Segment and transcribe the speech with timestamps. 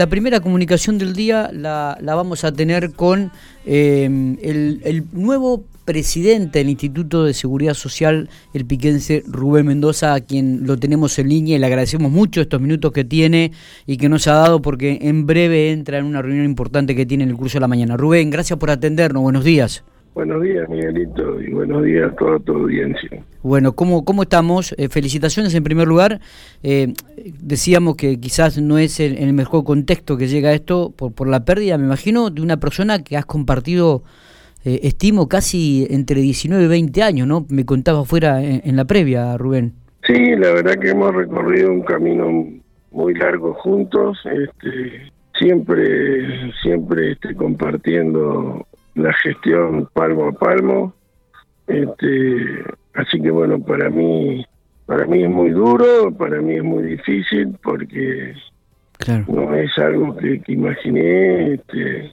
[0.00, 3.30] La primera comunicación del día la, vamos a tener con
[3.66, 10.66] em, el, nuevo presidente del Instituto de Seguridad Social, el piquense Rubén Mendoza, a quien
[10.66, 13.52] lo tenemos en línea y le agradecemos mucho estos minutos que tiene
[13.86, 17.24] y que nos ha dado porque en breve entra en una reunión importante que tiene
[17.24, 17.98] en el curso de la mañana.
[17.98, 19.84] Rubén, gracias por atendernos, buenos días.
[20.14, 23.22] Buenos días, Miguelito, y buenos días a toda tu audiencia.
[23.42, 24.74] Bueno, ¿cómo, cómo estamos?
[24.76, 26.20] Eh, felicitaciones en primer lugar.
[26.64, 26.94] Eh,
[27.40, 31.44] decíamos que quizás no es el, el, mejor contexto que llega esto por, por la
[31.44, 34.02] pérdida, me imagino, de una persona que has compartido,
[34.64, 37.46] eh, estimo, casi entre 19 y 20 años, ¿no?
[37.48, 39.74] Me contaba fuera en, la previa, Rubén.
[40.06, 42.48] Sí, la verdad que hemos recorrido un camino
[42.90, 48.66] muy largo juntos, este, siempre, siempre este, compartiendo
[49.02, 50.94] la gestión palmo a palmo.
[51.66, 52.64] Este,
[52.94, 54.44] así que bueno, para mí,
[54.86, 58.34] para mí es muy duro, para mí es muy difícil porque
[59.28, 61.54] no es algo que, imaginé.
[61.54, 62.12] Este,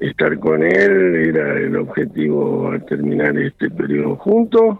[0.00, 4.78] estar con él era el objetivo al terminar este periodo juntos.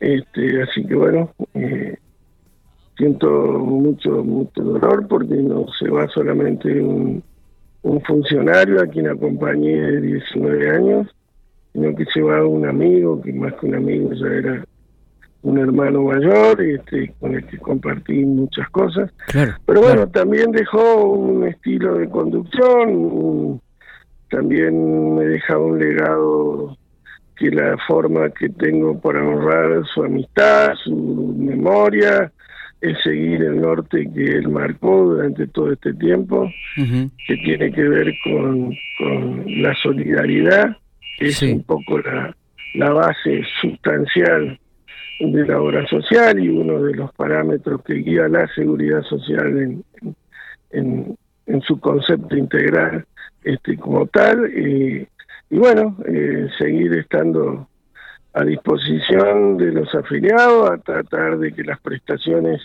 [0.00, 1.96] Este, así que bueno, eh,
[2.96, 7.22] siento mucho, mucho dolor porque no se va solamente un
[7.86, 11.06] un funcionario a quien acompañé de 19 años,
[11.72, 14.64] sino que llevaba un amigo, que más que un amigo ya era
[15.42, 19.12] un hermano mayor, este, con el que compartí muchas cosas.
[19.64, 23.60] Pero bueno, también dejó un estilo de conducción,
[24.30, 26.76] también me dejaba un legado
[27.36, 32.32] que la forma que tengo para honrar su amistad, su memoria,
[32.80, 38.12] es seguir el norte que él marcó durante todo este tiempo, que tiene que ver
[38.24, 38.76] con,
[39.46, 40.76] la solidaridad,
[41.18, 42.36] que es un poco la,
[42.74, 44.58] la base sustancial
[45.18, 49.84] de la obra social y uno de los parámetros que guía la seguridad social en,
[50.70, 51.16] en,
[51.46, 53.06] en su concepto integral
[53.42, 55.08] este como tal y,
[55.50, 57.68] y bueno eh, seguir estando
[58.36, 62.60] a disposición de los afiliados a tratar de que las prestaciones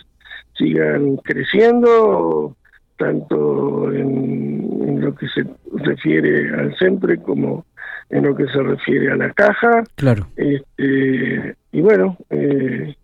[0.54, 2.54] sigan creciendo,
[2.98, 5.44] tanto en, lo que se
[5.82, 7.64] refiere al SEMPRE como
[8.10, 9.82] en lo que se refiere a la caja.
[9.96, 10.28] Claro.
[10.36, 12.94] Este, y bueno, eh,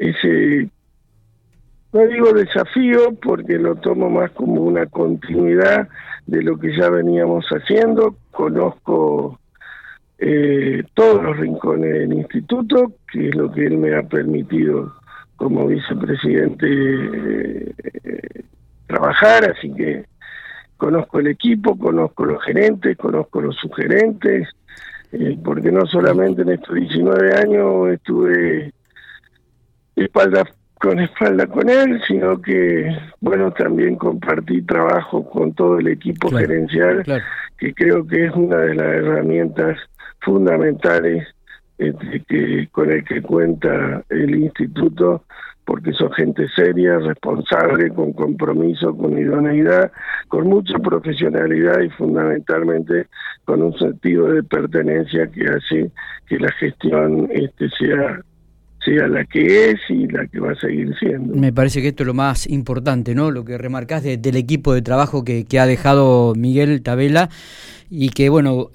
[0.00, 0.68] ese,
[1.92, 5.88] no digo desafío porque lo tomo más como una continuidad
[6.26, 8.16] de lo que ya veníamos haciendo.
[8.32, 9.38] Conozco
[10.18, 14.92] eh, todos los rincones del instituto, que es lo que él me ha permitido
[15.36, 18.44] como vicepresidente eh,
[18.86, 20.04] trabajar, así que
[20.76, 24.48] conozco el equipo, conozco los gerentes, conozco los sugerentes,
[25.12, 28.72] eh, porque no solamente en estos 19 años estuve
[29.94, 36.30] espalda con espalda con él, sino que, bueno, también compartí trabajo con todo el equipo
[36.30, 37.04] gerencial,
[37.56, 39.78] que creo que es una de las herramientas
[40.20, 41.26] fundamentales
[41.78, 45.24] este, que con el que cuenta el instituto
[45.64, 49.92] porque son gente seria, responsable, con compromiso, con idoneidad,
[50.28, 53.06] con mucha profesionalidad y fundamentalmente
[53.44, 55.90] con un sentido de pertenencia que hace
[56.26, 58.18] que la gestión este, sea
[58.82, 61.34] sea la que es y la que va a seguir siendo.
[61.34, 63.30] Me parece que esto es lo más importante, ¿no?
[63.30, 67.28] Lo que remarcás del equipo de trabajo que, que ha dejado Miguel Tabela
[67.90, 68.70] y que, bueno,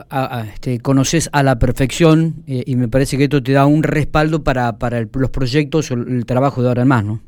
[0.54, 4.44] este, conoces a la perfección eh, y me parece que esto te da un respaldo
[4.44, 7.20] para, para los proyectos o el trabajo de ahora en más, ¿no?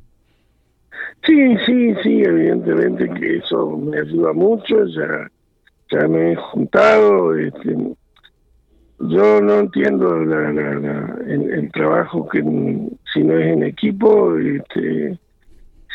[1.25, 5.29] Sí, sí, sí, evidentemente que eso me ayuda mucho, ya,
[5.91, 7.75] ya me he juntado, este,
[9.00, 12.41] yo no entiendo la, el, trabajo que
[13.13, 15.17] si no es en equipo, este,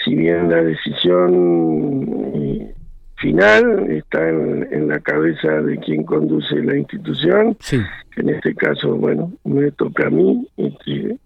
[0.04, 2.74] si bien la decisión eh,
[3.20, 9.32] final está en, la cabeza de quien conduce la institución, que en este caso, bueno,
[9.44, 10.48] me toca a mí.
[10.56, 11.18] Este,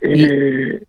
[0.00, 0.82] eh,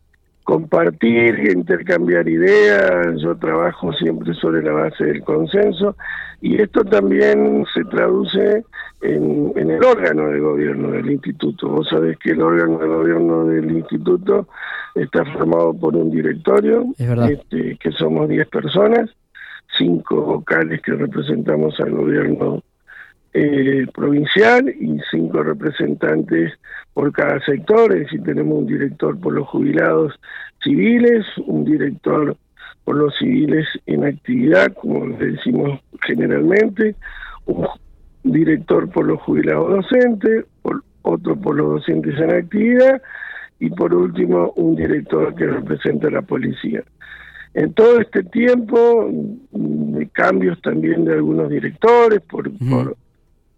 [0.44, 5.96] compartir, intercambiar ideas, yo trabajo siempre sobre la base del consenso
[6.40, 8.64] y esto también se traduce
[9.02, 11.70] en, el órgano de gobierno del instituto.
[11.70, 14.48] Vos sabés que el órgano de gobierno del instituto
[14.94, 19.10] está formado por un directorio, este, que somos 10 personas,
[19.78, 22.64] cinco vocales que representamos al gobierno
[23.34, 26.54] eh, provincial y cinco representantes
[26.94, 30.18] por cada sector, es decir, tenemos un director por los jubilados
[30.64, 32.38] civiles, un director
[32.86, 36.96] por los civiles en actividad, como decimos generalmente,
[37.46, 37.68] un
[38.24, 40.46] director por los jubilados docentes,
[41.02, 43.02] otro por los docentes en actividad
[43.60, 46.84] y por último un director que representa a la policía.
[47.56, 49.10] En todo este tiempo,
[49.52, 52.98] mm, cambios también de algunos directores, por, por,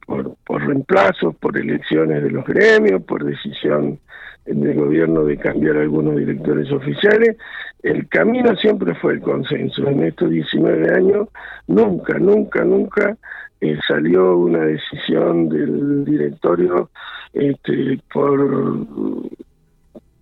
[0.06, 4.00] por, por reemplazos, por elecciones de los gremios, por decisión
[4.46, 7.38] del gobierno de cambiar algunos directores oficiales,
[7.84, 9.88] el camino siempre fue el consenso.
[9.88, 11.28] En estos 19 años
[11.68, 13.18] nunca, nunca, nunca
[13.60, 16.92] eh, salió una decisión del directorio
[17.34, 18.78] este, por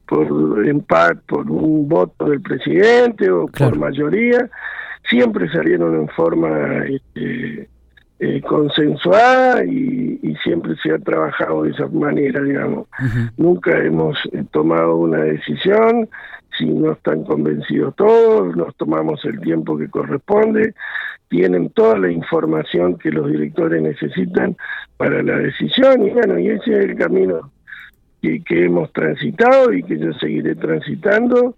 [0.08, 4.50] por empate, por un voto del presidente o por mayoría,
[5.10, 7.70] siempre salieron en forma este,
[8.20, 12.88] eh, consensuada y, siempre se ha trabajado de esa manera, digamos.
[13.36, 16.08] Nunca hemos eh, tomado una decisión,
[16.56, 20.76] si no están convencidos todos, nos tomamos el tiempo que corresponde,
[21.30, 24.56] tienen toda la información que los directores necesitan
[24.98, 27.52] para la decisión y bueno, y ese es el camino
[28.22, 31.56] que, que hemos transitado y que yo seguiré transitando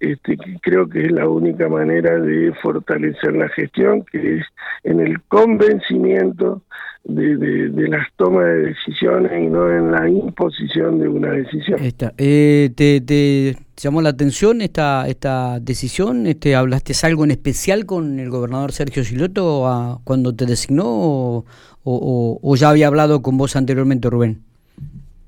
[0.00, 4.44] este, creo que es la única manera de fortalecer la gestión, que es
[4.82, 6.62] en el convencimiento
[7.04, 11.78] de, de, las tomas de decisiones y no en la imposición de una decisión.
[12.18, 16.26] Eh, ¿te, ¿te, llamó la atención esta esta decisión?
[16.26, 21.44] Este, ¿Hablaste algo en especial con el gobernador Sergio Siloto cuando te designó
[21.84, 24.53] o ya había hablado con vos anteriormente, Rubén?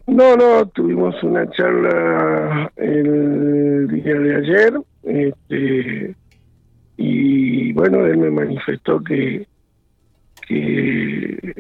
[0.07, 4.73] No, no, tuvimos una charla el día de ayer
[5.03, 6.15] este,
[6.97, 9.49] y bueno, él me manifestó que,
[10.47, 11.55] que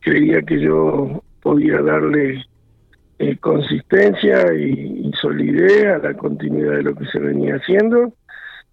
[0.00, 2.44] creía que yo podía darle
[3.18, 8.12] eh, consistencia y, y, solidez a la continuidad de lo que se venía haciendo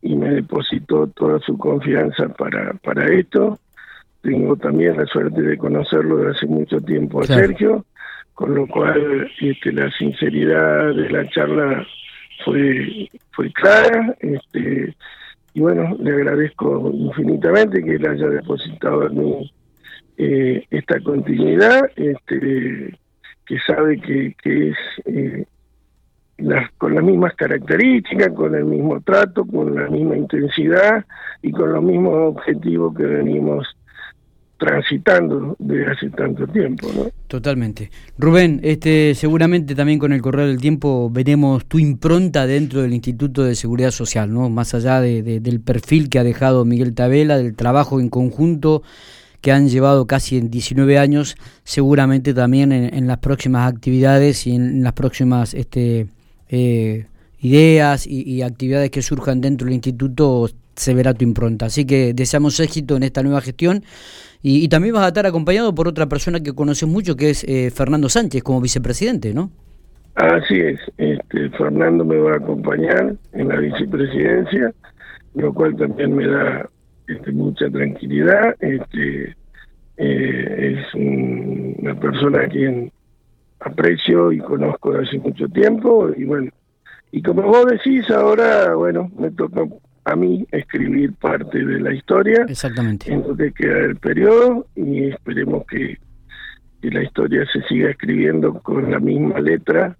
[0.03, 3.59] y me depositó toda su confianza para, para esto.
[4.21, 7.83] Tengo también la suerte de conocerlo de hace mucho tiempo a Sergio
[8.37, 11.83] con lo cual este, la sinceridad de la charla
[12.45, 14.95] fue fue clara este
[15.55, 19.51] y bueno le agradezco infinitamente que él haya depositado en mí
[20.17, 22.95] eh, esta continuidad este
[23.47, 25.45] que sabe que, que es eh,
[26.37, 31.05] las, con las mismas características, con el mismo trato, con la misma intensidad
[31.41, 33.76] y con los mismos objetivos que venimos
[34.57, 37.09] transitando desde hace tanto tiempo, ¿no?
[37.27, 37.91] Totalmente.
[38.17, 43.43] Rubén, este, seguramente también con el correr del tiempo veremos tu impronta dentro del Instituto
[43.43, 44.49] de Seguridad Social, ¿no?
[44.49, 48.81] Más allá de, del perfil que ha dejado Miguel Tabela, del trabajo en conjunto
[49.41, 54.83] que han llevado casi en 19 años, seguramente también en, las próximas actividades y en,
[54.83, 56.07] las próximas este,
[56.49, 57.05] eh,
[57.39, 61.65] ideas y actividades que surjan dentro del instituto se verá tu impronta.
[61.65, 63.83] Así que deseamos éxito en esta nueva gestión
[64.41, 67.71] y, también vas a estar acompañado por otra persona que conoces mucho, que es eh,
[67.71, 69.49] Fernando Sánchez, como vicepresidente, ¿no?
[70.15, 74.73] Así es, este, Fernando me va a acompañar en la vicepresidencia,
[75.35, 76.69] lo cual también me da
[77.07, 78.55] este, mucha tranquilidad.
[78.59, 79.35] Este,
[79.97, 82.91] eh, es una persona a quien
[83.59, 86.51] aprecio y conozco hace mucho tiempo y bueno,
[87.11, 89.63] y como vos decís ahora, bueno, me toca
[90.07, 92.45] a mí escribir parte de la historia.
[92.47, 93.11] Exactamente.
[93.11, 95.97] En lo que queda del periodo y esperemos que,
[96.81, 99.97] la historia se siga escribiendo con la misma letra,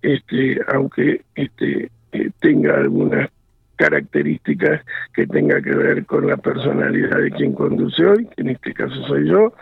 [0.00, 3.28] este, aunque este, eh, tenga algunas
[3.76, 4.80] características
[5.12, 8.94] que tenga que ver con la personalidad de quien conduce hoy, que en este caso
[9.06, 9.52] soy yo,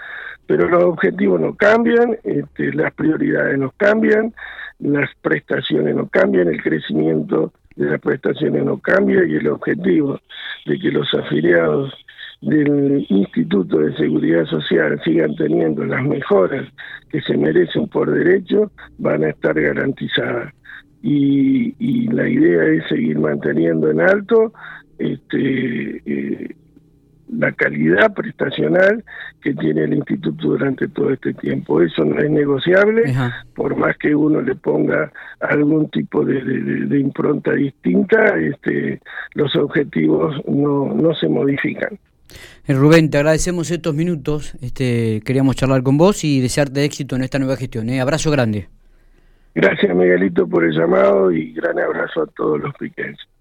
[0.47, 4.33] pero los objetivos no cambian, este, las prioridades no cambian,
[4.79, 10.21] las prestaciones no cambian, el crecimiento de las prestaciones no cambia y el objetivo
[10.67, 11.93] de que los afiliados
[12.41, 16.67] del Instituto de Seguridad Social sigan teniendo las mejoras
[17.11, 20.53] que se merecen por derecho van a estar garantizadas.
[21.03, 24.53] Y, y la idea es seguir manteniendo en alto
[24.99, 26.57] este, eh,
[27.31, 29.05] la calidad prestacional
[29.43, 31.81] que tiene el instituto durante todo este tiempo.
[31.83, 33.15] Eso no es negociable,
[33.55, 39.01] por más que uno le ponga algún tipo de, de, impronta distinta, este,
[39.35, 41.99] los objetivos no, no se modifican.
[42.67, 47.23] Eh, Rubén, te agradecemos estos minutos, este, queríamos charlar con vos y desearte éxito en
[47.23, 47.89] esta nueva gestión.
[47.89, 48.01] ¿eh?
[48.01, 48.69] Abrazo grande.
[49.55, 53.29] Gracias Miguelito por el llamado y gran abrazo a todos los piquenses.